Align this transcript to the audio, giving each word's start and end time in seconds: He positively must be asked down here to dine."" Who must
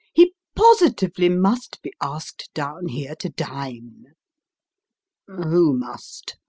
He 0.13 0.33
positively 0.55 1.29
must 1.29 1.79
be 1.83 1.93
asked 2.01 2.49
down 2.55 2.87
here 2.87 3.13
to 3.17 3.29
dine."" 3.29 4.15
Who 5.43 5.77
must 5.77 6.37